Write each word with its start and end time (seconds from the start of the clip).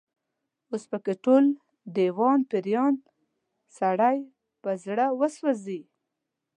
اوس 0.71 0.83
په 0.91 0.97
کې 1.05 1.13
ټول، 1.23 1.45
دېوان 1.95 2.39
پيریان، 2.51 2.93
سړی 3.77 4.17
په 4.61 4.71
زړه 4.85 5.05
وسوځي 5.19 5.81